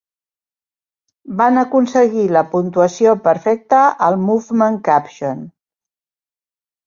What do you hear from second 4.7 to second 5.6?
Caption.